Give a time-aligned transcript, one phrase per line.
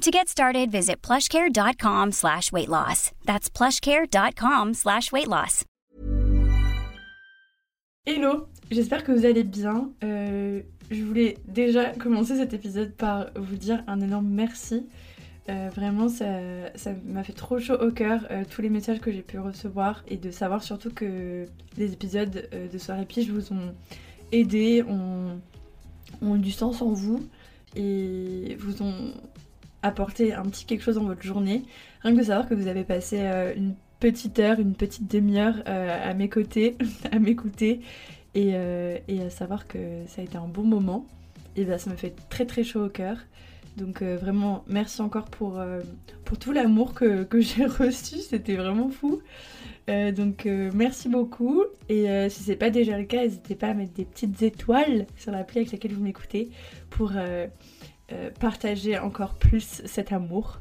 [0.00, 3.12] To get started, visit plushcare.com slash weight loss.
[3.26, 5.66] That's plushcare.com slash weight loss.
[8.06, 9.90] Hello, j'espère que vous allez bien.
[10.02, 14.86] Euh, je voulais déjà commencer cet épisode par vous dire un énorme merci.
[15.50, 16.24] Euh, vraiment, ça
[17.04, 20.16] m'a fait trop chaud au cœur, euh, tous les messages que j'ai pu recevoir et
[20.16, 21.44] de savoir surtout que
[21.76, 23.74] les épisodes de Soirée Pige vous ont
[24.32, 25.38] aidé, ont,
[26.22, 27.20] ont eu du sens en vous
[27.76, 29.12] et vous ont
[29.82, 31.62] apporté un petit quelque chose dans votre journée.
[32.02, 35.56] Rien que de savoir que vous avez passé euh, une petite heure, une petite demi-heure
[35.66, 36.76] euh, à mes côtés,
[37.12, 37.80] à m'écouter
[38.34, 41.06] et, euh, et à savoir que ça a été un bon moment,
[41.56, 43.16] et ben ça me fait très très chaud au cœur.
[43.76, 45.60] Donc vraiment merci encore pour,
[46.24, 49.20] pour tout l'amour que, que j'ai reçu, c'était vraiment fou.
[49.88, 54.04] Donc merci beaucoup et si c'est pas déjà le cas, n'hésitez pas à mettre des
[54.04, 56.50] petites étoiles sur l'appli avec laquelle vous m'écoutez
[56.90, 57.12] pour
[58.12, 60.58] euh, partager encore plus cet amour.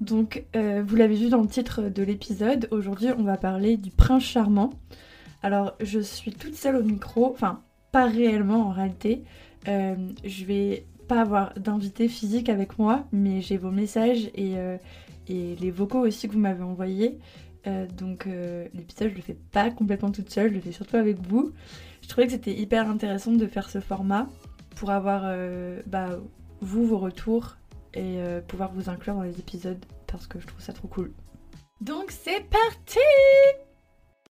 [0.00, 3.92] Donc euh, vous l'avez vu dans le titre de l'épisode, aujourd'hui on va parler du
[3.92, 4.70] prince charmant.
[5.44, 7.62] Alors je suis toute seule au micro, enfin
[7.92, 9.22] pas réellement en réalité.
[9.68, 9.94] Euh,
[10.24, 14.56] je vais pas avoir d'invité physique avec moi, mais j'ai vos messages et,
[15.28, 17.18] les vocaux aussi que vous m'avez envoyés.
[17.96, 18.26] Donc
[18.74, 21.52] l'épisode je le fais pas complètement toute seule, je le fais surtout avec vous.
[22.02, 24.26] Je trouvais que c'était hyper intéressant de faire ce format
[24.74, 25.22] pour avoir
[25.86, 26.18] bah,
[26.62, 27.56] vous vos retours
[27.92, 31.12] et euh, pouvoir vous inclure dans les épisodes parce que je trouve ça trop cool.
[31.80, 32.98] Donc c'est parti!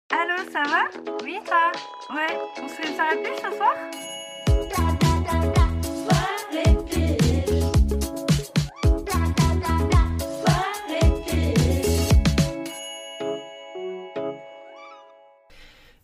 [0.09, 1.13] Allô, ça va?
[1.23, 1.71] Oui, ça
[2.13, 3.75] Ouais, on se fait une soirée plus ce soir?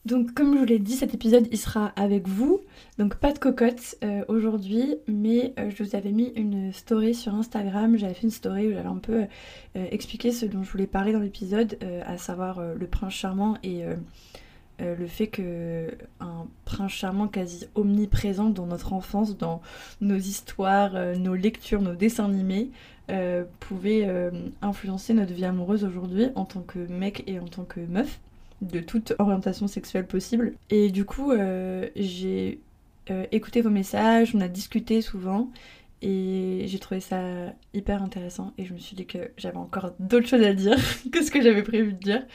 [0.07, 2.61] Donc comme je vous l'ai dit, cet épisode il sera avec vous.
[2.97, 7.35] Donc pas de cocotte euh, aujourd'hui, mais euh, je vous avais mis une story sur
[7.35, 7.97] Instagram.
[7.97, 9.25] J'avais fait une story où j'avais un peu
[9.75, 13.57] euh, expliqué ce dont je voulais parler dans l'épisode, euh, à savoir le prince charmant
[13.63, 13.83] et
[14.79, 15.89] le fait que
[16.21, 19.61] un prince charmant quasi omniprésent dans notre enfance, dans
[19.99, 22.69] nos histoires, nos lectures, nos dessins animés,
[23.59, 24.09] pouvait
[24.61, 28.21] influencer notre vie amoureuse aujourd'hui en tant que mec et en tant que meuf
[28.61, 30.53] de toute orientation sexuelle possible.
[30.69, 32.59] Et du coup, euh, j'ai
[33.09, 35.49] euh, écouté vos messages, on a discuté souvent,
[36.01, 38.53] et j'ai trouvé ça hyper intéressant.
[38.57, 40.77] Et je me suis dit que j'avais encore d'autres choses à dire
[41.11, 42.25] que ce que j'avais prévu de dire.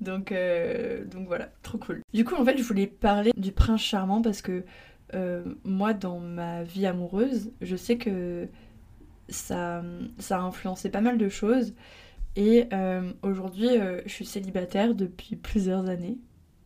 [0.00, 2.02] Donc, euh, donc voilà, trop cool.
[2.12, 4.64] Du coup, en fait, je voulais parler du prince charmant parce que
[5.64, 8.46] moi, dans ma vie amoureuse, je sais que
[9.30, 9.82] ça,
[10.18, 11.72] ça a influencé pas mal de choses.
[12.38, 16.18] Et euh, aujourd'hui, euh, je suis célibataire depuis plusieurs années.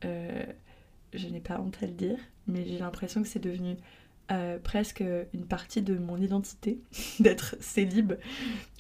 [0.05, 0.45] Euh,
[1.15, 3.77] je n'ai pas honte à le dire, mais j'ai l'impression que c'est devenu
[4.65, 5.05] presque
[5.35, 6.79] une partie de mon identité
[7.21, 8.15] d'être célib.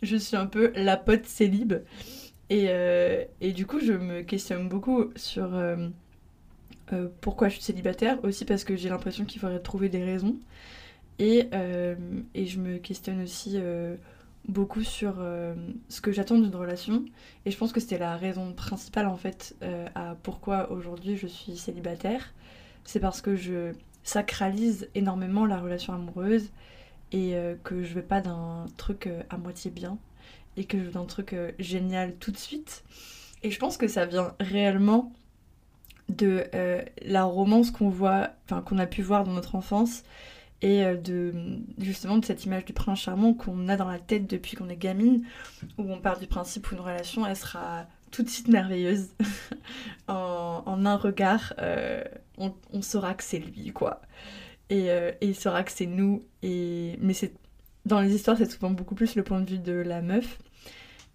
[0.02, 1.74] Je suis un peu la pote célib.
[2.48, 5.50] Et, du coup, je me questionne beaucoup sur
[7.20, 10.36] pourquoi je suis célibataire, aussi parce que j'ai l'impression qu'il faudrait trouver des raisons.
[11.18, 13.58] Et, je me questionne aussi
[14.48, 15.54] beaucoup sur euh,
[15.88, 17.04] ce que j'attends d'une relation.
[17.46, 21.26] Et je pense que c'était la raison principale en fait euh, à pourquoi aujourd'hui je
[21.26, 22.32] suis célibataire.
[22.84, 23.72] C'est parce que je
[24.02, 26.50] sacralise énormément la relation amoureuse
[27.12, 29.98] et euh, que je veux pas d'un truc à moitié bien
[30.56, 32.82] et que je veux d'un truc génial tout de suite.
[33.42, 35.12] Et je pense que ça vient réellement
[36.08, 36.44] de
[37.02, 40.02] la romance qu'on voit, enfin qu'on a pu voir dans notre enfance
[40.62, 41.34] et de
[41.78, 44.76] justement de cette image du prince charmant qu'on a dans la tête depuis qu'on est
[44.76, 45.24] gamine,
[45.76, 49.08] où on part du principe où une relation elle sera tout de suite merveilleuse.
[50.08, 51.54] en, un regard,
[52.38, 54.02] on, saura que c'est lui, quoi.
[54.70, 56.24] Et, et, il saura que c'est nous.
[56.42, 56.96] Et...
[57.00, 57.32] Mais c'est
[57.86, 60.38] dans les histoires, c'est souvent beaucoup plus le point de vue de la meuf.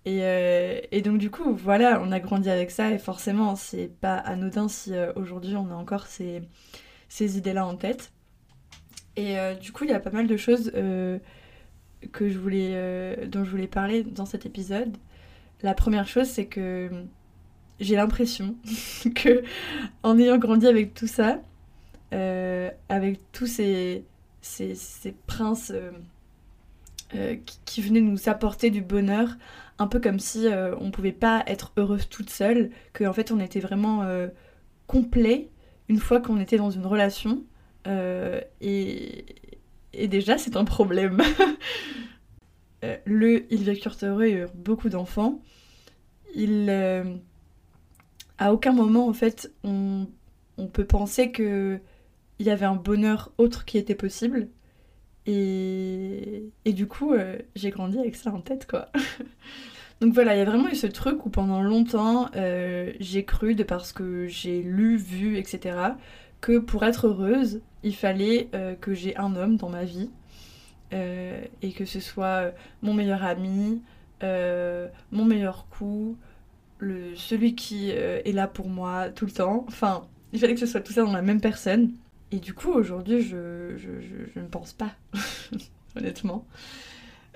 [0.08, 4.16] Euh, et, donc du coup, voilà, on a grandi avec ça et forcément, c'est pas
[4.16, 6.42] anodin si euh, aujourd'hui on a encore ces,
[7.10, 8.12] ces idées-là en tête.
[9.18, 13.44] Et euh, du coup, il y a pas mal de choses que je voulais, dont
[13.44, 14.96] je voulais parler dans cet épisode.
[15.62, 16.90] La première chose, c'est que
[17.80, 18.56] j'ai l'impression
[19.16, 19.44] que
[20.04, 21.42] en ayant grandi avec tout ça,
[22.12, 24.06] avec tous ces,
[24.42, 25.74] ces, ces princes
[27.66, 29.30] qui, venaient nous apporter du bonheur,
[29.80, 33.40] un peu comme si euh, on pouvait pas être heureuse toute seule, qu'en fait on
[33.40, 34.28] était vraiment euh,
[34.88, 35.50] complet
[35.90, 37.44] une fois qu'on était dans une relation.
[37.88, 39.26] Euh, et,
[40.08, 41.22] déjà c'est un problème.
[43.06, 45.42] le Ils vécurent heureux eurent beaucoup d'enfants.
[46.36, 46.70] Il,
[48.38, 50.08] à aucun moment en fait on,
[50.74, 51.80] peut penser que
[52.40, 54.50] il y avait un bonheur autre qui était possible.
[55.26, 58.90] Et, et du coup, euh, j'ai grandi avec ça en tête, quoi.
[60.02, 63.56] Donc voilà, il y a vraiment eu ce truc où pendant longtemps, euh, j'ai cru,
[63.56, 65.76] de parce que j'ai lu, vu, etc.,
[66.42, 70.10] que pour être heureuse, il fallait euh, que j'ai un homme dans ma vie.
[70.92, 73.82] et que ce soit mon meilleur ami,
[74.22, 76.18] mon meilleur coup,
[76.80, 79.66] celui qui est là pour moi tout le temps.
[79.68, 81.92] Enfin, il fallait que ce soit tout ça dans la même personne.
[82.32, 83.38] Et du coup, aujourd'hui, je,
[84.36, 84.92] ne pense pas,
[85.96, 86.46] honnêtement.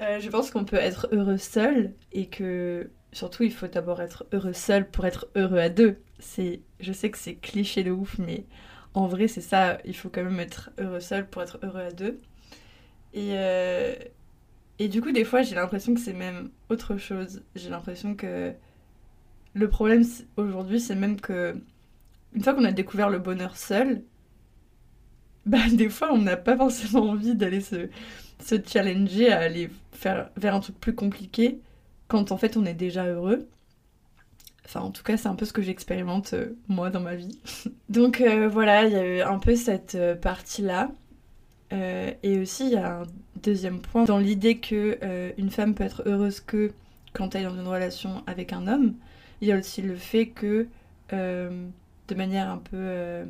[0.01, 4.25] Euh, je pense qu'on peut être heureux seul et que surtout, il faut d'abord être
[4.33, 5.97] heureux seul pour être heureux à deux.
[6.19, 8.45] C'est, je sais que c'est cliché de ouf, mais
[8.93, 9.79] en vrai, c'est ça.
[9.85, 12.19] Il faut quand même être heureux seul pour être heureux à deux.
[13.13, 13.95] Et, euh,
[14.79, 17.43] et du coup, des fois, j'ai l'impression que c'est même autre chose.
[17.55, 18.53] J'ai l'impression que
[19.53, 20.03] le problème
[20.37, 21.55] aujourd'hui, c'est même que
[22.33, 24.03] une fois qu'on a découvert le bonheur seul,
[25.45, 27.89] bah, des fois, on n'a pas forcément envie d'aller se,
[28.39, 31.59] se challenger à aller faire vers un truc plus compliqué
[32.07, 33.47] quand en fait on est déjà heureux.
[34.65, 37.39] Enfin, en tout cas, c'est un peu ce que j'expérimente euh, moi dans ma vie.
[37.89, 40.91] Donc euh, voilà, il y a eu un peu cette euh, partie-là.
[41.71, 43.03] et aussi, il y a un
[43.41, 44.99] deuxième point dans l'idée que
[45.37, 46.71] une femme peut être heureuse que
[47.13, 48.95] quand elle est dans une relation avec un homme.
[49.41, 50.67] Il y a aussi le fait que,
[51.11, 53.23] de manière un peu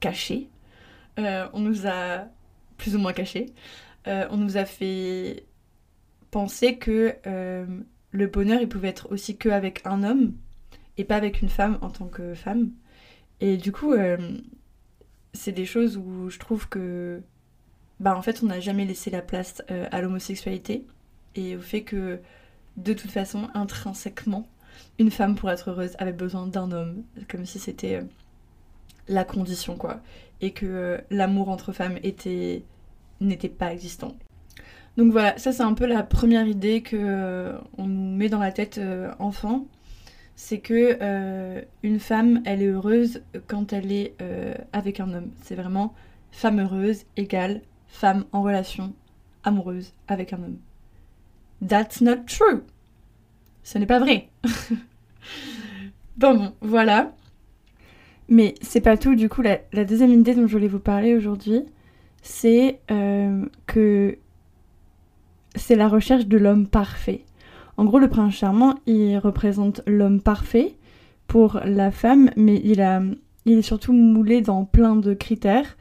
[0.00, 0.48] cachée,
[1.16, 2.26] on nous a
[2.76, 3.46] plus ou moins caché.
[4.06, 5.44] Euh, on nous a fait
[6.30, 7.16] penser que
[8.12, 10.34] le bonheur, il pouvait être aussi que avec un homme
[10.96, 12.70] et pas avec une femme en tant que femme.
[13.40, 13.94] Et du coup,
[15.34, 17.20] c'est des choses où je trouve que,
[18.00, 20.86] bah, en fait, on n'a jamais laissé la place à l'homosexualité
[21.34, 22.18] et au fait que,
[22.78, 24.48] de toute façon, intrinsèquement,
[24.98, 28.02] une femme pour être heureuse avait besoin d'un homme, comme si c'était
[29.08, 30.00] la condition, quoi
[30.40, 32.62] et que euh, l'amour entre femmes était
[33.20, 34.14] n'était pas existant.
[34.96, 38.38] Donc voilà, ça c'est un peu la première idée que euh, on nous met dans
[38.38, 39.66] la tête euh, enfant,
[40.36, 44.14] c'est que une femme, elle est heureuse quand elle est
[44.74, 45.30] avec un homme.
[45.42, 45.94] C'est vraiment
[46.30, 48.92] femme heureuse égale femme en relation
[49.44, 50.58] amoureuse avec un homme.
[51.66, 52.62] That's not true.
[53.62, 54.28] Ce n'est pas vrai.
[56.16, 57.12] bon, voilà.
[58.28, 61.62] Mais c'est pas tout, du coup, la, deuxième idée dont je voulais vous parler aujourd'hui,
[62.22, 64.18] c'est euh, que
[65.56, 67.24] c'est la recherche de l'homme parfait.
[67.76, 70.74] En gros, le prince charmant, il représente l'homme parfait
[71.26, 75.76] pour la femme, mais il, est surtout moulé dans plein de critères.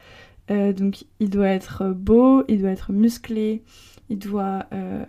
[0.51, 3.63] Euh, donc, il doit être beau, il doit être musclé,
[4.10, 5.03] il doit euh,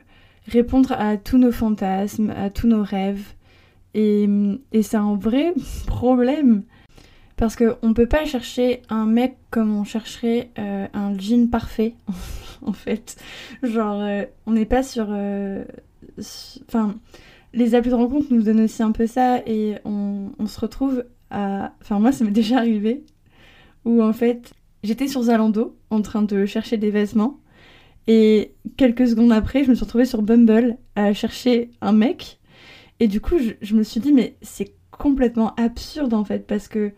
[0.46, 3.34] répondre à tous nos fantasmes, à tous nos rêves.
[3.94, 4.28] Et,
[4.72, 5.54] et c'est un vrai
[5.86, 6.62] problème
[7.36, 11.94] parce qu'on ne peut pas chercher un mec comme on chercherait euh, un jean parfait,
[12.70, 13.16] en fait.
[13.62, 15.06] Genre, euh, on n'est pas sur.
[15.10, 15.64] Euh,
[16.68, 16.96] enfin,
[17.52, 21.72] les applis de rencontre nous donnent aussi un peu ça et on, se retrouve à.
[21.80, 23.04] Enfin, moi, ça m'est déjà arrivé
[23.84, 27.40] où en fait, j'étais sur Zalando en train de chercher des vêtements
[28.08, 32.40] et quelques secondes après, je me suis retrouvée sur Bumble à chercher un mec.
[32.98, 36.68] Et du coup, je, je me suis dit, mais c'est complètement absurde en fait parce
[36.68, 36.92] que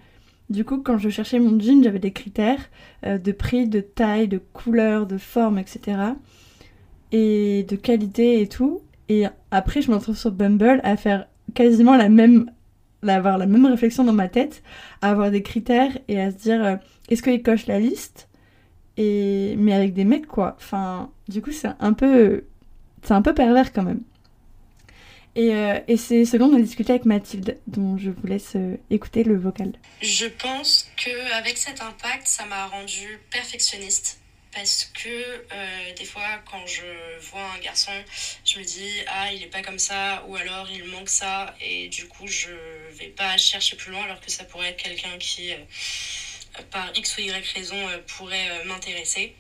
[0.50, 2.70] du coup, quand je cherchais mon jean, j'avais des critères
[3.04, 5.98] euh, de prix, de taille, de couleur, de forme, etc.
[7.12, 8.80] Et de qualité et tout.
[9.08, 12.50] Et après, je me retrouve sur Bumble à faire quasiment la même
[13.06, 14.62] avoir la même réflexion dans ma tête,
[15.02, 16.76] à avoir des critères et à se dire euh,
[17.08, 18.28] est-ce qu'ils cochent la liste?
[18.96, 20.56] Et mais avec des mecs quoi.
[20.58, 22.44] Enfin, du coup c'est un peu
[23.02, 24.00] c'est un peu pervers quand même.
[25.38, 28.56] Et, euh, et c'est ce dont on a discuté avec Mathilde, dont je vous laisse
[28.56, 29.70] euh, écouter le vocal.
[30.02, 34.18] Je pense que avec cet impact, ça m'a rendu perfectionniste
[34.52, 36.82] parce que euh, des fois quand je
[37.30, 37.92] vois un garçon
[38.46, 41.88] je me dis ah il est pas comme ça ou alors il manque ça et
[41.88, 42.48] du coup je
[42.98, 45.52] vais pas chercher plus loin alors que ça pourrait être quelqu'un qui
[46.70, 47.76] par x ou y raison
[48.06, 49.36] pourrait m'intéresser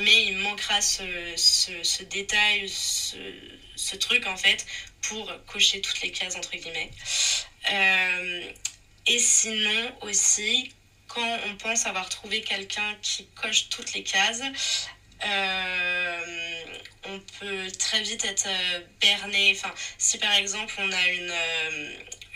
[0.00, 1.02] mais il manquera ce,
[1.36, 3.16] ce, détail ce,
[3.76, 4.66] ce truc en fait
[5.02, 6.90] pour cocher toutes les cases entre guillemets.
[7.70, 8.52] Euh,
[9.06, 10.72] et sinon aussi,
[11.08, 14.42] quand on pense avoir trouvé quelqu'un qui coche toutes les cases,
[15.24, 16.64] euh,
[17.04, 19.52] on peut très vite être euh, berné.
[19.56, 21.32] Enfin, si par exemple on a une,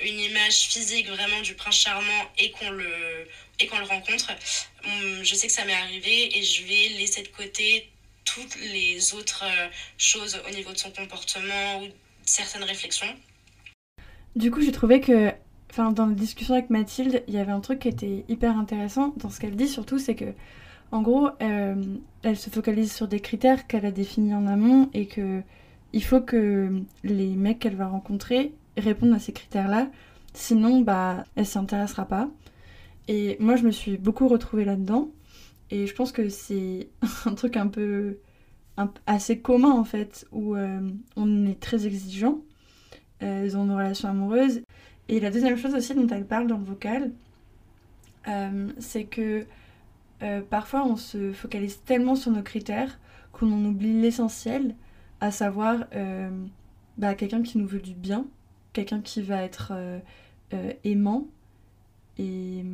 [0.04, 2.86] une image physique vraiment du prince charmant et qu'on le,
[3.60, 4.30] et qu'on le rencontre,
[4.84, 7.90] hum, je sais que ça m'est arrivé et je vais laisser de côté
[8.24, 9.44] toutes les autres
[9.96, 11.86] choses au niveau de son comportement ou
[12.24, 13.14] certaines réflexions.
[14.34, 15.32] Du coup, j'ai trouvé que,
[15.70, 19.14] enfin, dans la discussion avec Mathilde, il y avait un truc qui était hyper intéressant
[19.16, 20.34] dans ce qu'elle dit surtout, c'est que,
[20.92, 21.74] en gros, euh,
[22.22, 25.42] elle se focalise sur des critères qu'elle a définis en amont et que
[25.92, 29.90] il faut que les mecs qu'elle va rencontrer répondent à ces critères-là,
[30.34, 32.30] sinon, bah, elle s'y intéressera pas.
[33.08, 35.10] Et moi, je me suis beaucoup retrouvée là-dedans.
[35.70, 36.88] Et je pense que c'est
[37.26, 38.18] un truc un peu
[39.06, 40.80] assez commun en fait, où euh,
[41.16, 42.42] on est très exigeant
[43.22, 44.62] euh, dans nos relations amoureuses.
[45.08, 47.12] Et la deuxième chose aussi dont elle parle dans le vocal,
[48.28, 49.46] euh, c'est que
[50.50, 52.98] parfois on se focalise tellement sur nos critères
[53.32, 54.74] qu'on en oublie l'essentiel,
[55.20, 55.84] à savoir
[56.96, 58.26] bah, quelqu'un qui nous veut du bien,
[58.76, 59.72] quelqu'un qui va être
[60.84, 61.26] aimant.
[62.18, 62.64] Et,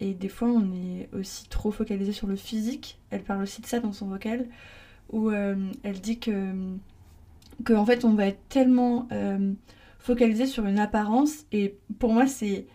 [0.00, 2.98] et des fois on est aussi trop focalisé sur le physique.
[3.10, 4.46] Elle parle aussi de ça dans son vocal
[5.10, 6.52] où euh, elle dit que,
[7.64, 9.52] que en fait on va être tellement euh,
[9.98, 12.66] focalisé sur une apparence et pour moi c'est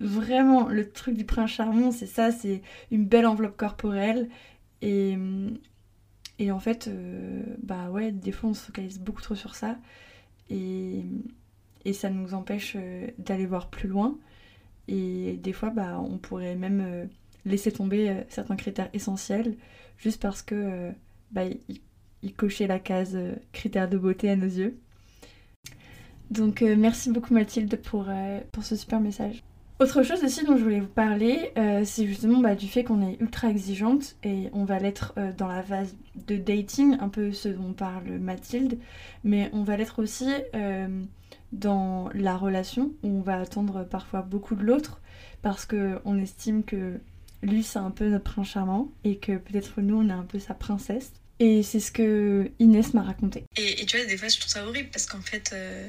[0.00, 4.28] vraiment le truc du prince charmant c'est ça c'est une belle enveloppe corporelle
[4.82, 5.18] et,
[6.38, 9.76] et en fait euh, bah ouais des fois on se focalise beaucoup trop sur ça
[10.50, 11.04] et,
[11.88, 12.76] et ça nous empêche
[13.18, 14.18] d'aller voir plus loin
[14.88, 17.08] et des fois bah on pourrait même
[17.44, 19.54] laisser tomber certains critères essentiels
[19.98, 20.92] juste parce que
[21.30, 21.42] bah,
[22.22, 24.78] il, cochait la case euh, critère de beauté à nos yeux.
[26.30, 29.42] Donc euh, merci beaucoup Mathilde pour, euh, pour ce super message.
[29.80, 31.52] Autre chose aussi dont je voulais vous parler,
[31.84, 35.62] c'est justement bah, du fait qu'on est ultra exigeante et on va l'être dans la
[35.62, 35.94] phase
[36.26, 38.76] de dating, un peu ce dont parle Mathilde,
[39.22, 40.26] mais on va l'être aussi
[41.52, 45.00] dans la relation où on va attendre parfois beaucoup de l'autre
[45.42, 46.98] parce qu'on estime que
[47.42, 50.38] lui c'est un peu notre prince charmant et que peut-être nous on est un peu
[50.38, 51.12] sa princesse.
[51.40, 53.44] Et c'est ce que Inès m'a raconté.
[53.56, 55.88] Et, tu vois, des fois je trouve ça horrible parce qu'en fait, euh,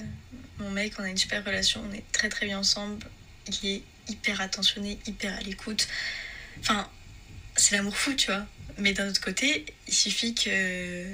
[0.60, 3.04] mon mec, on a une super relation, on est très très bien ensemble,
[3.48, 5.88] il est hyper attentionné, hyper à l'écoute.
[6.60, 6.88] Enfin,
[7.56, 8.46] c'est l'amour fou, tu vois.
[8.78, 11.06] Mais d'un autre côté, il suffit que.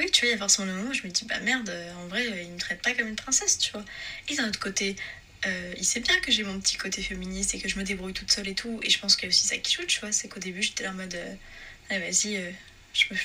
[0.00, 1.70] Oui, tu vois, il y a forcément le moment où je me dis, bah merde,
[1.98, 3.84] en vrai, il me traite pas comme une princesse, tu vois.
[4.30, 4.96] Et d'un autre côté,
[5.44, 8.14] euh, il sait bien que j'ai mon petit côté féministe et que je me débrouille
[8.14, 8.80] toute seule et tout.
[8.82, 10.10] Et je pense qu'il y a aussi ça qui joue, tu vois.
[10.10, 12.50] C'est qu'au début, j'étais en mode, euh, vas-y, euh,
[12.94, 13.18] je, me,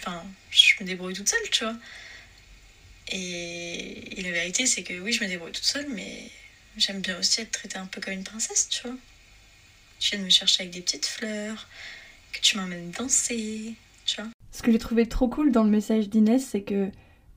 [0.52, 1.78] je me débrouille toute seule, tu vois.
[3.08, 6.30] Et, la vérité, c'est que oui, je me débrouille toute seule, mais
[6.76, 8.98] j'aime bien aussi être traitée un peu comme une princesse, tu vois.
[10.00, 11.70] Tu viens de me chercher avec des petites fleurs,
[12.34, 14.30] que tu m'emmènes danser, tu vois.
[14.56, 16.88] Ce que j'ai trouvé trop cool dans le message d'Inès, c'est que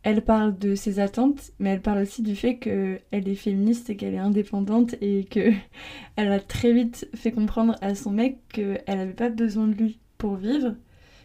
[0.05, 3.97] elle parle de ses attentes, mais elle parle aussi du fait qu'elle est féministe et
[3.97, 5.51] qu'elle est indépendante et que
[6.17, 9.99] elle a très vite fait comprendre à son mec qu'elle n'avait pas besoin de lui
[10.17, 10.77] pour vivre,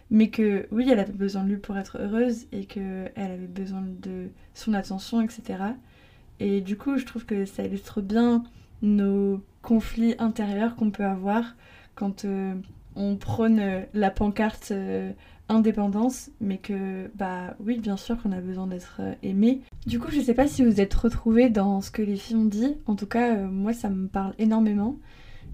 [0.10, 3.84] mais que oui, elle avait besoin de lui pour être heureuse et qu'elle avait besoin
[4.02, 5.60] de son attention, etc.
[6.40, 8.42] Et du coup, je trouve que ça illustre bien
[8.82, 11.56] nos conflits intérieurs qu'on peut avoir
[11.94, 12.56] quand euh,
[12.96, 14.70] on prône la pancarte.
[14.72, 15.12] Euh,
[15.50, 19.62] indépendance, mais que, bah oui, bien sûr qu'on a besoin d'être euh, aimé.
[19.86, 22.46] Du coup, je sais pas si vous êtes retrouvés dans ce que les filles ont
[22.46, 22.76] dit.
[22.86, 24.98] En tout cas, euh, moi, ça me parle énormément.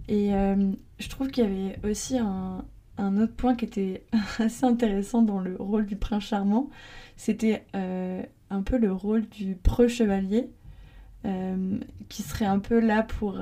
[0.08, 2.64] Et euh, je trouve qu'il y avait aussi un,
[3.00, 4.04] autre point qui était
[4.40, 6.70] assez intéressant dans le rôle du prince charmant.
[7.16, 10.50] C'était un peu le rôle du preux-chevalier,
[12.08, 13.38] qui serait un peu là pour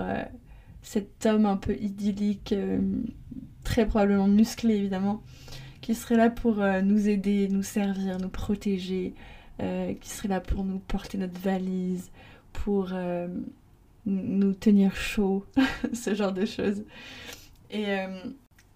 [0.81, 2.55] cet homme un peu idyllique,
[3.63, 5.21] très probablement musclé évidemment,
[5.87, 9.13] qui serait là pour euh, nous aider, nous servir, nous protéger,
[9.61, 12.11] euh, qui serait là pour nous porter notre valise,
[12.51, 13.29] pour euh,
[14.05, 15.45] nous tenir chaud,
[15.93, 16.83] ce genre de choses.
[17.71, 17.85] Et,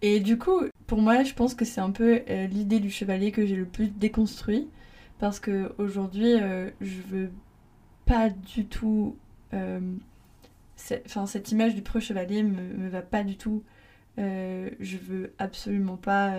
[0.01, 3.45] et du coup, pour moi, je pense que c'est un peu l'idée du chevalier que
[3.45, 4.69] j'ai le plus déconstruit.
[5.19, 6.35] Parce que aujourd'hui,
[6.79, 7.29] je veux
[8.05, 9.17] pas du tout.
[9.51, 13.63] Enfin, cette image du pro chevalier me va pas du tout.
[14.17, 16.35] je veux absolument pas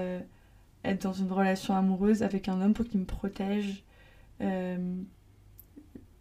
[0.84, 3.84] être dans une relation amoureuse avec un homme pour qu'il me protège.
[4.40, 4.96] Euh,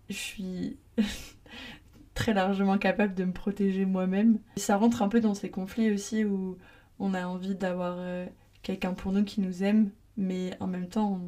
[0.09, 0.77] je suis
[2.13, 4.39] très largement capable de me protéger moi-même.
[4.57, 6.57] Ça rentre un peu dans ces conflits aussi où
[6.99, 8.25] on a envie d'avoir euh,
[8.61, 11.19] quelqu'un pour nous qui nous aime, mais en même temps,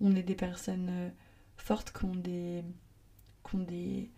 [0.00, 1.08] on, est des personnes euh,
[1.56, 2.62] fortes qui ont, des,
[3.48, 4.10] qui, ont des,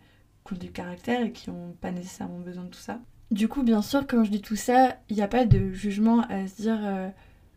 [0.45, 2.99] qui ont du caractère et qui n'ont pas nécessairement besoin de tout ça.
[3.31, 6.21] Du coup, bien sûr, quand je dis tout ça, il n'y a pas de jugement
[6.29, 6.79] à se dire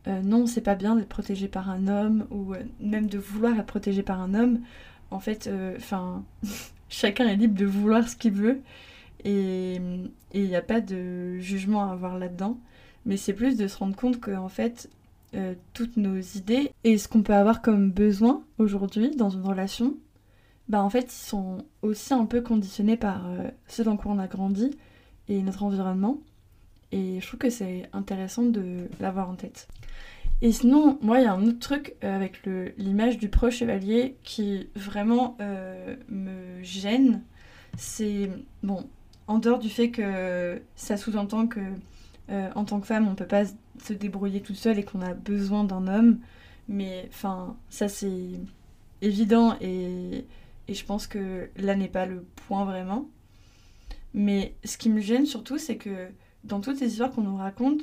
[0.07, 3.59] euh, non, c'est pas bien d'être protégé par un homme ou euh, même de vouloir
[3.59, 4.61] être protégé par un homme.
[5.11, 6.25] En fait, euh, enfin,
[6.89, 8.61] chacun est libre de vouloir ce qu'il veut
[9.25, 9.81] et
[10.33, 12.59] il n'y a pas de jugement à avoir là-dedans.
[13.05, 14.91] Mais c'est plus de se rendre compte que en fait,
[15.73, 19.95] toutes nos idées et ce qu'on peut avoir comme besoin aujourd'hui dans une relation,
[20.69, 23.29] bah en fait, ils sont aussi un peu conditionnés par
[23.67, 24.71] ce dans quoi on a grandi
[25.29, 26.19] et notre environnement.
[26.93, 29.69] Et je trouve que c'est intéressant de l'avoir en tête.
[30.41, 32.41] Et sinon, moi, il y a un autre truc euh, avec
[32.77, 37.23] l'image du proche chevalier qui vraiment euh, me gêne.
[37.77, 38.31] C'est,
[38.63, 38.89] bon,
[39.27, 41.61] en dehors du fait que ça sous-entend que
[42.31, 43.45] euh, en tant que femme, on peut pas
[43.83, 46.21] se débrouiller toute seule et qu'on a besoin d'un homme.
[46.69, 48.31] Mais enfin, ça c'est
[49.01, 50.25] évident et,
[50.69, 53.09] et je pense que là n'est pas le point vraiment.
[54.15, 56.09] Mais ce qui me gêne surtout, c'est que
[56.49, 57.83] dans toutes ces histoires qu'on nous raconte,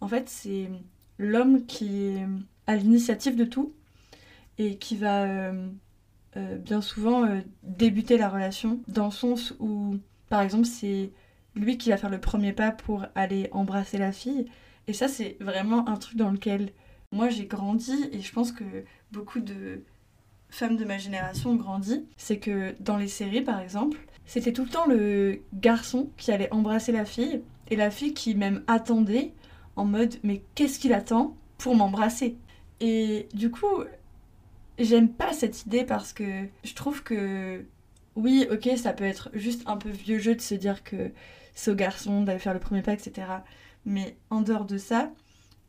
[0.00, 0.70] en fait, c'est
[1.18, 2.26] l'homme qui est
[2.66, 3.72] à l'initiative de tout
[4.58, 5.68] et qui va euh,
[6.36, 9.96] euh, bien souvent euh, débuter la relation dans le sens où,
[10.28, 11.10] par exemple, c'est
[11.54, 14.46] lui qui va faire le premier pas pour aller embrasser la fille.
[14.86, 16.72] Et ça, c'est vraiment un truc dans lequel
[17.12, 18.64] moi j'ai grandi et je pense que
[19.12, 19.82] beaucoup de
[20.50, 22.04] femmes de ma génération ont grandi.
[22.16, 26.52] C'est que dans les séries, par exemple, c'était tout le temps le garçon qui allait
[26.52, 29.32] embrasser la fille et la fille qui même attendait
[29.76, 32.36] en mode mais qu'est-ce qu'il attend pour m'embrasser?
[32.80, 33.84] Et du coup,
[34.78, 37.64] j'aime pas cette idée parce que je trouve que
[38.16, 41.10] oui, ok, ça peut être juste un peu vieux jeu de se dire que
[41.54, 43.26] c'est au garçon d'aller faire le premier pas, etc.
[43.84, 45.10] Mais en dehors de ça,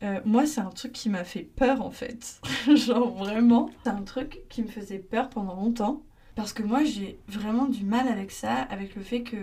[0.02, 2.40] euh, moi, c'est un truc qui m'a fait peur en fait.
[2.74, 6.02] Genre vraiment, c'est un truc qui me faisait peur pendant longtemps.
[6.34, 9.36] Parce que moi, j'ai vraiment du mal avec ça, avec le fait que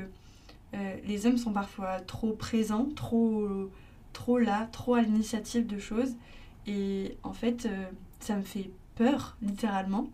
[0.73, 3.69] euh, les hommes sont parfois trop présents, trop
[4.13, 6.15] trop là, trop à l'initiative de choses.
[6.67, 7.85] Et en fait, euh,
[8.19, 10.09] ça me fait peur, littéralement.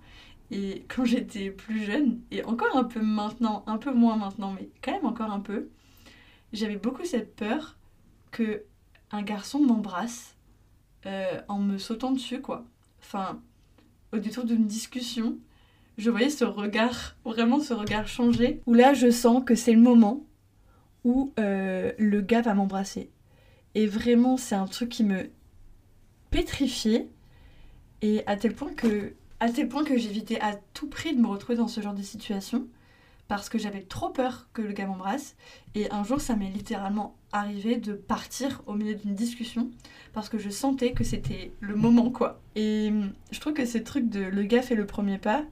[0.50, 4.70] Et quand j'étais plus jeune, et encore un peu maintenant, un peu moins maintenant, mais
[4.82, 5.70] quand même encore un peu,
[6.54, 7.78] j'avais beaucoup cette peur
[8.32, 8.64] que
[9.12, 10.36] un garçon m'embrasse
[11.06, 12.66] euh, en me sautant dessus, quoi.
[13.02, 13.42] Enfin,
[14.12, 15.38] au détour d'une discussion,
[15.98, 19.80] je voyais ce regard, vraiment ce regard changer, où là je sens que c'est le
[19.80, 20.24] moment
[21.04, 23.10] où euh, le gars va m'embrasser.
[23.76, 25.30] Et vraiment, c'est un truc qui me
[26.32, 27.10] pétrifiait.
[28.02, 31.28] Et à tel point que, à tel point que j'évitais à tout prix de me
[31.28, 32.68] retrouver dans ce genre de situation
[33.30, 35.36] parce que j'avais trop peur que le gars m'embrasse.
[35.76, 39.70] Et un jour, ça m'est littéralement arrivé de partir au milieu d'une discussion
[40.14, 42.42] parce que je sentais que c'était le moment, quoi.
[42.56, 45.46] Et hum, je trouve que ce truc de le gars fait le premier pas,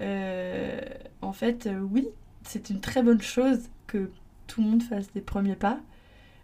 [0.00, 0.80] euh,
[1.20, 2.06] en fait, euh, oui,
[2.44, 4.08] c'est une très bonne chose que
[4.46, 5.80] tout le monde fasse des premiers pas,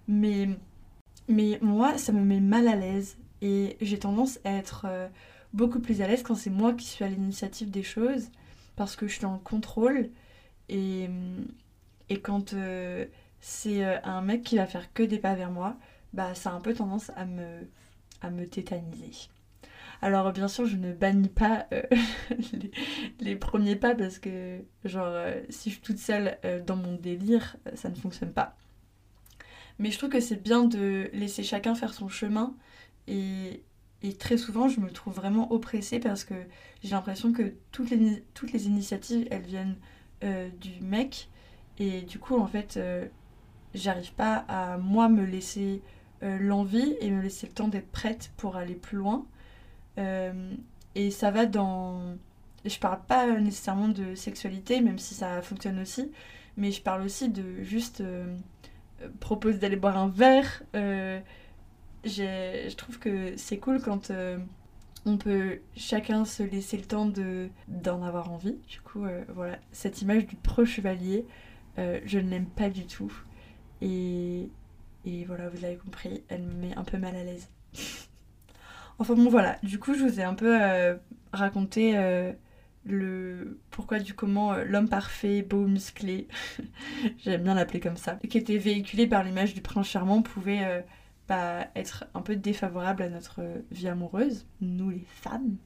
[0.08, 0.48] mais
[1.60, 3.16] moi, ça me met mal à l'aise.
[3.40, 5.08] Et j'ai tendance à être euh,
[5.52, 8.30] beaucoup plus à l'aise quand c'est moi qui suis à l'initiative des choses
[8.76, 10.10] parce que je suis dans le contrôle.
[10.68, 11.08] Et,
[12.08, 13.06] et quand euh,
[13.40, 15.76] c'est euh, un mec qui va faire que des pas vers moi,
[16.12, 17.66] bah ça a un peu tendance à me,
[18.20, 19.28] à me tétaniser.
[20.02, 21.66] Alors bien sûr, je ne bannis pas
[22.52, 22.70] les,
[23.20, 25.14] les, premiers pas parce que genre
[25.48, 28.56] si je suis toute seule dans mon délire, ça ne fonctionne pas.
[29.78, 32.54] Mais je trouve que c'est bien de laisser chacun faire son chemin.
[33.08, 33.64] Et,
[34.18, 36.34] très souvent, je me trouve vraiment oppressée parce que
[36.82, 39.76] j'ai l'impression que toutes les, toutes les initiatives, elles viennent
[40.24, 41.28] euh, du mec.
[41.78, 43.06] Et du coup, en fait, euh,
[43.74, 45.82] j'arrive pas à moi me laisser
[46.22, 49.26] euh, l'envie et me laisser le temps d'être prête pour aller plus loin.
[49.96, 52.16] Et ça va dans.
[52.64, 56.10] Je parle pas nécessairement de sexualité, même si ça fonctionne aussi,
[56.56, 58.02] mais je parle aussi de juste
[59.20, 60.62] propose d'aller boire un verre.
[60.74, 61.20] Euh,
[62.04, 64.38] je trouve que c'est cool quand euh,
[65.06, 68.56] on peut chacun se laisser le temps de d'en avoir envie.
[68.68, 71.26] Du coup, euh, voilà, cette image du pro chevalier,
[71.78, 73.12] euh, je ne l'aime pas du tout.
[73.80, 74.48] Et,
[75.04, 77.48] et voilà, vous avez compris, elle me met un peu mal à l'aise.
[79.02, 80.96] enfin bon, voilà, du coup, je vous ai un peu euh,
[81.32, 82.32] raconté euh,
[82.86, 86.28] le pourquoi du comment l'homme parfait, beau, musclé,
[87.24, 90.84] j'aime bien l'appeler comme ça, qui était véhiculé par l'image du prince charmant, pouvait
[91.28, 95.56] bah, être un peu défavorable à notre vie amoureuse, nous les femmes.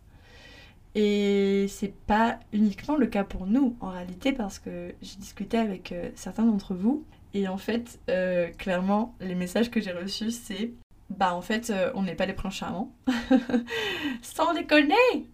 [0.98, 5.92] Et c'est pas uniquement le cas pour nous en réalité parce que j'ai discuté avec
[5.92, 10.72] euh, certains d'entre vous et en fait euh, clairement les messages que j'ai reçus c'est
[11.10, 12.92] bah en fait euh, on n'est pas des princes charmants.
[14.22, 15.28] Sans déconner!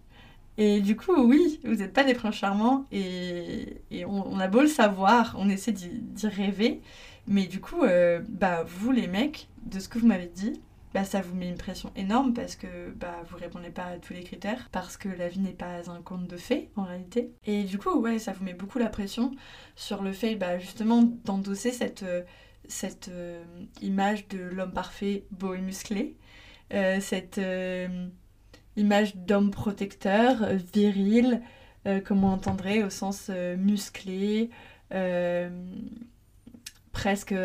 [0.57, 4.67] Et du coup oui vous n'êtes pas des princes charmants et, on, a beau le
[4.67, 6.81] savoir on essaie d'y rêver.
[7.27, 7.83] Mais du coup
[8.29, 10.61] bah vous les mecs de ce que vous m'avez dit
[10.93, 14.13] bah, ça vous met une pression énorme parce que bah, vous répondez pas à tous
[14.13, 17.31] les critères, parce que la vie n'est pas un conte de fées en réalité.
[17.45, 19.31] Et du coup, ouais, ça vous met beaucoup la pression
[19.75, 22.21] sur le fait bah, justement d'endosser cette, euh,
[22.67, 23.43] cette euh,
[23.81, 26.17] image de l'homme parfait, beau et musclé,
[26.73, 27.39] euh, cette
[28.75, 31.41] image d'homme protecteur, viril,
[32.05, 34.49] comme on entendrait au sens musclé,
[36.91, 37.35] presque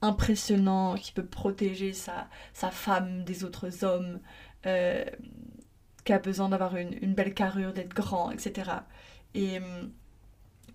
[0.00, 4.20] impressionnant, qui peut protéger sa, sa femme des autres hommes,
[4.66, 5.04] euh,
[6.04, 8.70] qui a besoin d'avoir une, belle carrure, d'être grand, etc.
[9.34, 9.58] Et,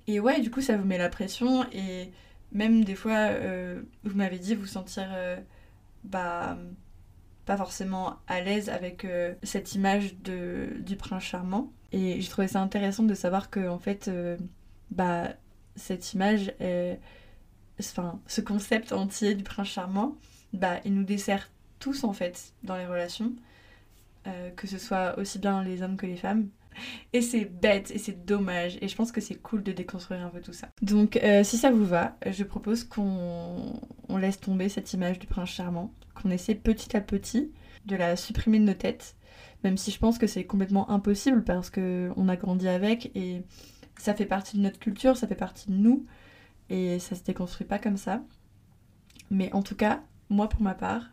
[0.08, 2.12] et ouais, du coup, ça vous met la pression et
[2.54, 5.38] même des fois, euh, vous m'avez dit vous sentir euh,
[6.04, 6.58] bah,
[7.46, 9.06] pas forcément à l'aise avec
[9.44, 11.72] cette image de, du prince charmant.
[11.92, 14.10] Et j'ai trouvé ça intéressant de savoir que, en fait,
[14.92, 15.30] bah,
[15.76, 16.54] cette image
[17.80, 20.16] ce concept entier du prince charmant,
[20.54, 23.34] bah, il nous dessert tous en fait dans les relations,
[24.28, 26.48] euh, que ce soit aussi bien les hommes que les femmes.
[27.14, 30.30] Et c'est bête et c'est dommage et je pense que c'est cool de déconstruire un
[30.30, 30.70] peu tout ça.
[30.82, 33.74] Donc euh, si ça vous va, je propose qu'on
[34.18, 37.52] laisse tomber cette image du prince charmant, qu'on essaie petit à petit
[37.86, 39.16] de la supprimer de nos têtes,
[39.64, 43.44] même si je pense que c'est complètement impossible parce qu'on a grandi avec et
[43.98, 46.06] ça fait partie de notre culture, ça fait partie de nous
[46.70, 48.24] et ça se déconstruit pas comme ça.
[49.30, 51.04] Mais en tout cas, moi pour ma part,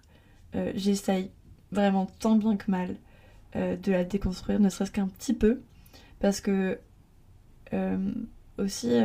[0.54, 1.30] euh, j'essaye
[1.72, 2.96] vraiment tant bien que mal
[3.56, 5.60] euh, de la déconstruire, ne serait-ce qu'un petit peu,
[6.20, 6.78] parce que
[7.72, 8.12] euh,
[8.58, 9.00] aussi,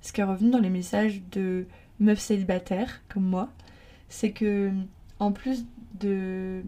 [0.00, 1.66] ce qui est revenu dans les messages de
[2.00, 3.48] meufs célibataires comme moi,
[4.08, 4.72] c'est que
[5.18, 5.64] en plus
[6.00, 6.62] de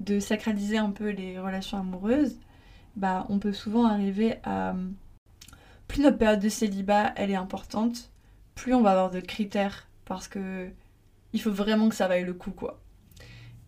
[0.00, 2.36] de sacraliser un peu les relations amoureuses,
[2.96, 4.74] bah on peut souvent arriver à
[5.86, 8.10] plus notre période de célibat elle est importante,
[8.54, 10.68] plus on va avoir de critères parce que
[11.32, 12.82] il faut vraiment que ça vaille le coup quoi.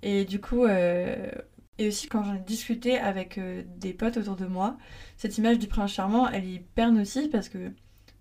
[0.04, 1.30] Et du coup, euh,
[1.78, 4.76] et aussi quand j'en ai discuté avec euh, des potes autour de moi,
[5.16, 7.72] cette image du prince charmant elle est hyper nocive parce que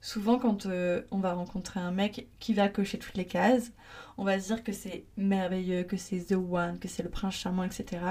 [0.01, 3.71] souvent quand euh, on va rencontrer un mec qui va cocher toutes les cases,
[4.17, 7.35] on va se dire que c'est merveilleux, que c'est the one, que c'est le prince
[7.35, 8.01] charmant, etc.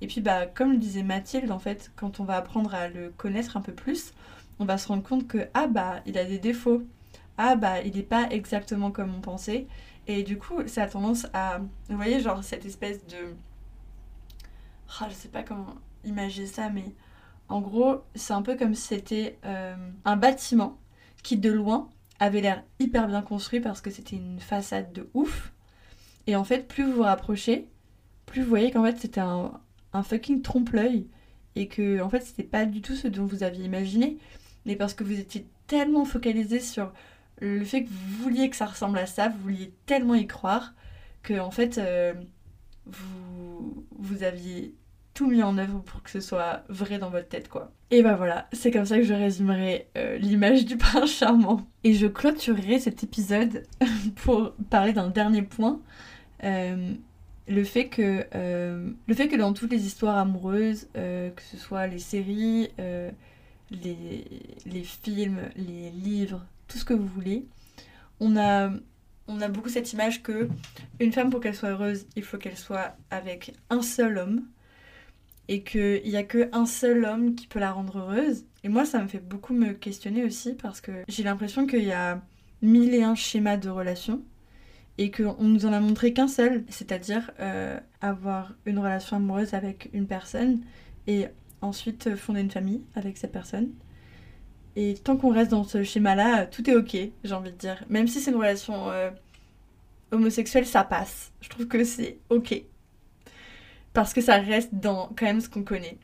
[0.00, 3.10] Et puis bah comme le disait Mathilde en fait, quand on va apprendre à le
[3.10, 4.12] connaître un peu plus,
[4.58, 6.82] on va se rendre compte que ah bah il a des défauts,
[7.38, 9.66] ah bah il n'est pas exactement comme on pensait.
[10.06, 13.34] Et du coup, ça a tendance à, vous voyez, genre cette espèce de,
[14.98, 15.74] ah, je sais pas comment
[16.04, 16.94] imaginer ça, mais
[17.48, 19.74] en gros, c'est un peu comme si c'était euh,
[20.04, 20.78] un bâtiment
[21.22, 25.52] qui de loin avait l'air hyper bien construit parce que c'était une façade de ouf.
[26.26, 27.68] Et en fait, plus vous vous rapprochez,
[28.26, 29.60] plus vous voyez qu'en fait c'était un,
[30.02, 31.08] fucking trompe-l'œil
[31.56, 34.18] et que en fait c'était pas du tout ce dont vous aviez imaginé
[34.64, 36.92] mais parce que vous étiez tellement focalisé sur
[37.40, 40.74] le fait que vous vouliez que ça ressemble à ça, vous vouliez tellement y croire,
[41.22, 42.12] que en fait, euh,
[42.86, 44.74] vous, vous aviez
[45.20, 47.70] tout mis en œuvre pour que ce soit vrai dans votre tête, quoi.
[47.90, 51.66] Et ben voilà, c'est comme ça que je résumerai euh, l'image du prince charmant.
[51.84, 53.64] Et je clôturerai cet épisode
[54.16, 55.78] pour parler d'un dernier point.
[56.42, 56.94] Euh,
[57.48, 61.98] le fait que le fait que dans toutes les histoires amoureuses, que ce soit les
[61.98, 62.70] séries,
[63.70, 67.44] les, films, les livres, tout ce que vous voulez,
[68.20, 68.70] on a,
[69.28, 70.48] on a beaucoup cette image que
[70.98, 74.46] une femme, pour qu'elle soit heureuse, il faut qu'elle soit avec un seul homme.
[75.52, 78.44] Et qu'il n'y a qu'un seul homme qui peut la rendre heureuse.
[78.62, 81.92] Et moi, ça me fait beaucoup me questionner aussi parce que j'ai l'impression qu'il y
[81.92, 82.22] a
[82.62, 84.22] mille et un schémas de relations
[84.96, 89.88] et qu'on nous en a montré qu'un seul, c'est-à-dire euh, avoir une relation amoureuse avec
[89.92, 90.60] une personne
[91.06, 91.26] et
[91.62, 93.70] ensuite fonder une famille avec cette personne.
[94.76, 97.84] Et tant qu'on reste dans ce schéma-là, tout est ok, j'ai envie de dire.
[97.88, 99.10] Même si c'est une relation euh,
[100.12, 101.32] homosexuelle, ça passe.
[101.40, 102.62] Je trouve que c'est ok.
[104.00, 105.98] Parce que ça reste dans quand même ce qu'on connaît.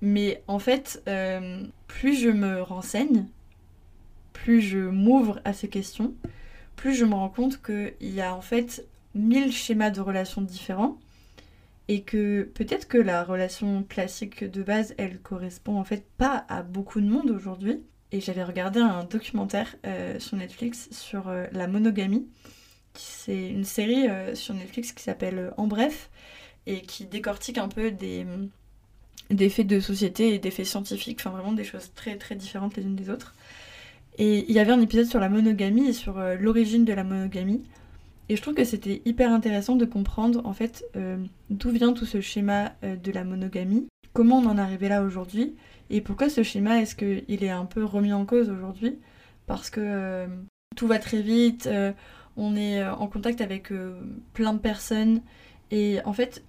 [0.00, 3.26] Mais en fait, euh, plus je me renseigne,
[4.32, 6.14] plus je m'ouvre à ces questions,
[6.76, 10.96] plus je me rends compte qu'il y a en fait mille schémas de relations différents
[11.88, 16.62] et que peut-être que la relation classique de base, elle correspond en fait pas à
[16.62, 17.82] beaucoup de monde aujourd'hui.
[18.12, 22.26] Et j'avais regardé un documentaire euh, sur Netflix sur euh, la monogamie.
[22.94, 26.08] C'est une série sur Netflix qui s'appelle En bref
[26.66, 28.26] et qui décortique un peu des,
[29.30, 32.76] des faits de société et des faits scientifiques, enfin vraiment des choses très très différentes
[32.76, 33.34] les unes des autres.
[34.18, 37.64] Et il y avait un épisode sur la monogamie et sur l'origine de la monogamie.
[38.28, 41.18] Et je trouve que c'était hyper intéressant de comprendre en fait euh,
[41.50, 45.02] d'où vient tout ce schéma euh, de la monogamie, comment on en est arrivé là
[45.02, 45.54] aujourd'hui,
[45.90, 48.98] et pourquoi ce schéma est-ce qu'il est un peu remis en cause aujourd'hui?
[49.46, 50.26] Parce que euh,
[50.74, 51.68] tout va très vite,
[52.36, 53.72] on est en contact avec
[54.32, 55.20] plein de personnes,
[55.70, 56.42] et en fait,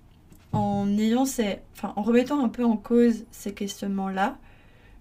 [0.55, 4.37] en ayant ces, en remettant un peu en cause ces questionnements-là,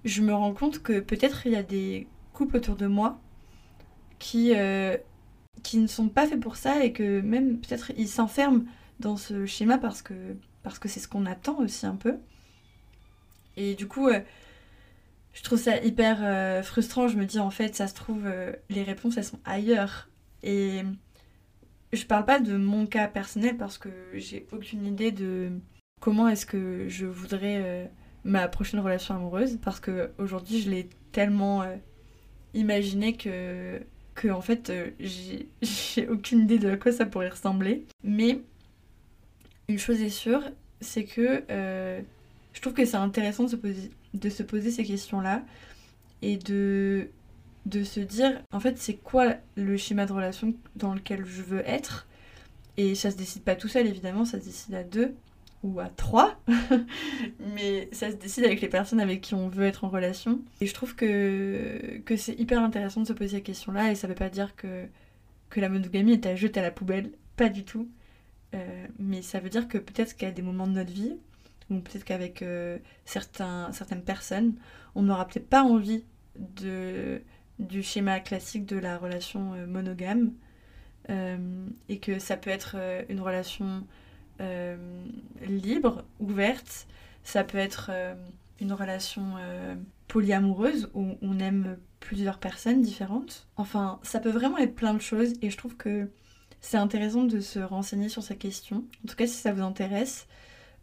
[0.04, 3.18] je me rends compte que peut-être il y a des couples autour de moi
[4.18, 4.52] qui
[5.62, 8.64] qui ne sont pas faits pour ça et que même peut-être ils s'enferment
[9.00, 10.14] dans ce schéma parce que
[10.64, 12.16] parce que c'est ce qu'on attend aussi un peu.
[13.56, 14.20] Et du coup, euh,
[15.32, 17.06] je trouve ça hyper euh, frustrant.
[17.06, 20.08] Je me dis en fait, ça se trouve, euh, les réponses elles sont ailleurs.
[20.42, 20.82] Et
[21.94, 25.50] je parle pas de mon cas personnel parce que j'ai aucune idée de
[26.00, 27.90] comment est-ce que je voudrais
[28.24, 31.64] ma prochaine relation amoureuse parce que aujourd'hui je l'ai tellement
[32.54, 33.80] imaginé que
[34.30, 37.86] en fait euh, j'ai aucune idée de à quoi ça pourrait ressembler.
[38.02, 38.40] Mais
[39.68, 40.42] une chose est sûre,
[40.80, 42.00] c'est que euh,
[42.52, 45.42] je trouve que c'est intéressant de se poser, de se poser ces questions-là
[46.22, 47.08] et de,
[47.66, 51.66] de se dire en fait c'est quoi le schéma de relation dans lequel je veux
[51.68, 52.06] être?
[52.76, 55.14] Et ça se décide pas tout seul évidemment, ça se décide à deux
[55.62, 56.38] ou à trois,
[57.54, 60.40] mais ça se décide avec les personnes avec qui on veut être en relation.
[60.60, 64.06] Et je trouve que, que c'est hyper intéressant de se poser ces questions-là, et ça
[64.06, 64.86] veut pas dire que,
[65.48, 67.88] que la monogamie est à jeter à la poubelle, pas du tout.
[68.54, 71.16] Euh, mais ça veut dire que peut-être qu'à des moments de notre vie,
[71.70, 74.54] ou peut-être qu'avec euh, certains, certaines personnes,
[74.94, 76.04] on n'aura peut-être pas envie
[76.36, 77.22] de,
[77.58, 80.32] du schéma classique de la relation euh, monogame,
[81.90, 82.76] et que ça peut être
[83.10, 83.84] une relation
[84.40, 84.76] euh,
[85.46, 86.88] libre, ouverte.
[87.22, 88.14] Ça peut être euh,
[88.60, 89.76] une relation euh,
[90.08, 93.46] polyamoureuse où on aime plusieurs personnes différentes.
[93.56, 96.10] Enfin, ça peut vraiment être plein de choses et je trouve que
[96.60, 98.84] c'est intéressant de se renseigner sur ces questions.
[99.04, 100.26] En tout cas, si ça vous intéresse,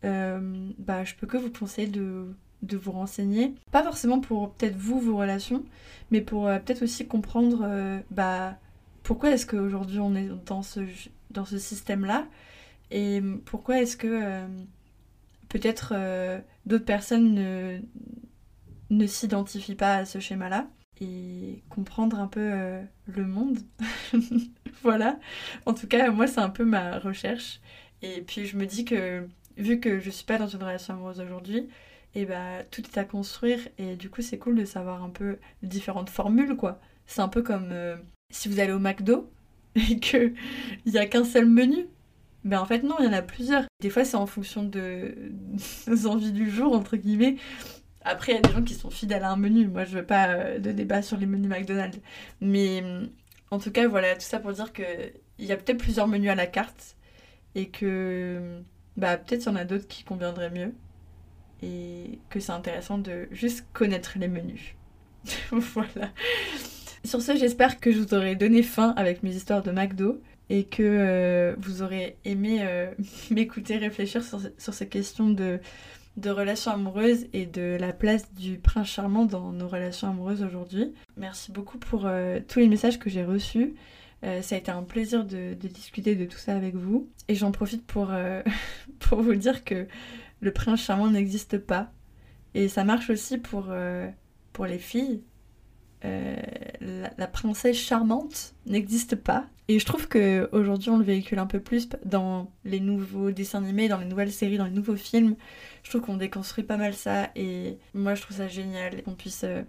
[0.03, 3.55] bah, je peux que vous conseiller de, de vous renseigner.
[3.71, 5.63] Pas forcément pour peut-être vous, vos relations,
[6.11, 8.57] mais pour peut-être aussi comprendre bah,
[9.03, 10.81] pourquoi est-ce qu'aujourd'hui on est dans ce,
[11.31, 12.27] dans ce système-là
[12.91, 14.47] et pourquoi est-ce que euh,
[15.47, 17.79] peut-être euh, d'autres personnes ne,
[18.89, 20.67] ne s'identifient pas à ce schéma-là
[20.99, 23.59] et comprendre un peu euh, le monde.
[24.83, 25.17] voilà.
[25.65, 27.61] En tout cas, moi, c'est un peu ma recherche.
[28.01, 29.25] Et puis, je me dis que
[29.57, 31.69] vu que je suis pas dans une relation amoureuse aujourd'hui,
[32.15, 33.59] et bah, tout est à construire.
[33.77, 36.79] Et du coup, c'est cool de savoir un peu différentes formules, quoi.
[37.05, 37.73] C'est un peu comme
[38.31, 39.29] si vous allez au McDo
[39.75, 40.33] et qu'il
[40.85, 41.87] n'y a qu'un seul menu.
[42.43, 43.65] Ben en fait non, il y en a plusieurs.
[43.81, 45.15] Des fois c'est en fonction de
[45.87, 47.35] nos envies du jour, entre guillemets.
[48.03, 49.67] Après, il y a des gens qui sont fidèles à un menu.
[49.67, 51.99] Moi, je veux pas euh, de débat sur les menus McDonald's.
[52.41, 52.83] Mais
[53.51, 56.35] en tout cas, voilà, tout ça pour dire qu'il y a peut-être plusieurs menus à
[56.35, 56.95] la carte
[57.53, 58.61] et que
[58.97, 60.73] bah, peut-être il y en a d'autres qui conviendraient mieux
[61.61, 64.75] et que c'est intéressant de juste connaître les menus.
[65.51, 66.11] voilà.
[67.03, 70.65] Sur ce, j'espère que je vous aurai donné fin avec mes histoires de McDo et
[70.65, 72.91] que euh, vous aurez aimé euh,
[73.31, 75.59] m'écouter réfléchir sur, ces questions de,
[76.25, 80.93] relations amoureuses et de la place du prince charmant dans nos relations amoureuses aujourd'hui.
[81.17, 83.75] Merci beaucoup pour euh, tous les messages que j'ai reçus.
[84.21, 87.09] ça a été un plaisir de, discuter de tout ça avec vous.
[87.27, 88.11] Et j'en profite pour
[89.11, 89.87] vous dire que
[90.41, 91.91] le prince charmant n'existe pas.
[92.53, 93.73] Et ça marche aussi pour,
[94.51, 95.21] pour les filles.
[96.03, 96.35] Euh,
[97.17, 99.45] la, princesse charmante n'existe pas.
[99.67, 103.87] Et je trouve qu'aujourd'hui, on le véhicule un peu plus dans les nouveaux dessins animés,
[103.87, 105.35] dans les nouvelles séries, dans les nouveaux films.
[105.83, 107.29] Je trouve qu'on déconstruit pas mal ça.
[107.35, 109.61] Et moi, je trouve ça génial qu'on puisse euh,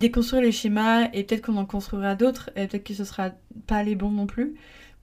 [0.00, 1.10] déconstruire les schémas.
[1.12, 2.50] Et peut-être qu'on en construira d'autres.
[2.56, 3.30] Et peut-être que ce sera
[3.66, 4.54] pas les bons non plus.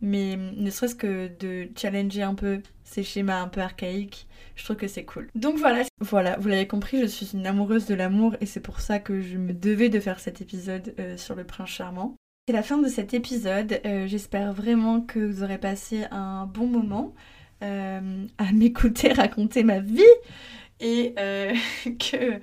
[0.03, 4.75] Mais ne serait-ce que de challenger un peu ces schémas un peu archaïques je trouve
[4.75, 5.29] que c'est cool.
[5.35, 8.79] Donc voilà, voilà, vous l'avez compris, je suis une amoureuse de l'amour et c'est pour
[8.81, 12.15] ça que je me devais de faire cet épisode euh, sur le prince charmant.
[12.47, 13.79] C'est la fin de cet épisode.
[13.85, 17.15] Euh, j'espère vraiment que vous aurez passé un bon moment
[17.63, 20.01] euh, à m'écouter raconter ma vie
[20.79, 21.15] et
[21.99, 22.39] que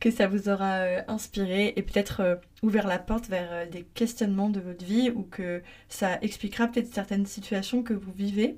[0.00, 3.82] que ça vous aura euh, inspiré et peut-être euh, ouvert la porte vers euh, des
[3.82, 8.56] questionnements de votre vie ou que ça expliquera peut-être certaines situations que vous vivez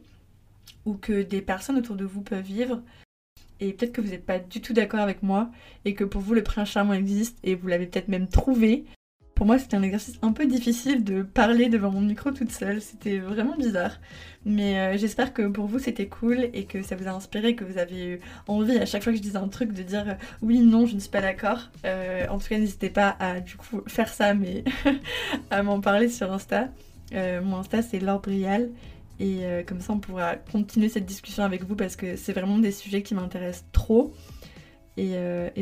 [0.86, 2.80] ou que des personnes autour de vous peuvent vivre.
[3.58, 5.50] Et peut-être que vous n'êtes pas du tout d'accord avec moi
[5.84, 8.84] et que pour vous le prince charmant existe et vous l'avez peut-être même trouvé.
[9.34, 12.80] Pour moi, c'était un exercice un peu difficile de parler devant mon micro toute seule.
[12.80, 13.98] C'était vraiment bizarre.
[14.44, 17.64] Mais euh, j'espère que pour vous, c'était cool et que ça vous a inspiré, que
[17.64, 20.14] vous avez eu envie à chaque fois que je disais un truc de dire euh,
[20.42, 21.70] oui, non, je ne suis pas d'accord.
[21.84, 24.64] Euh, en tout cas, n'hésitez pas à du coup faire ça, mais
[25.50, 26.68] à m'en parler sur Insta.
[27.12, 28.70] mon Insta, c'est Brial.
[29.20, 32.72] Et comme ça, on pourra continuer cette discussion avec vous parce que c'est vraiment des
[32.72, 34.12] sujets qui m'intéressent trop.
[34.96, 35.14] Et,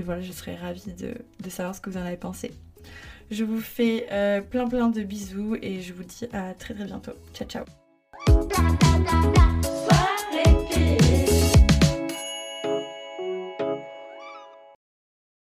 [0.02, 2.52] voilà, je serais ravie de savoir ce que vous en avez pensé.
[3.30, 6.84] Je vous fais euh, plein plein de bisous et je vous dis à très très
[6.84, 7.12] bientôt.
[7.32, 7.64] Ciao ciao.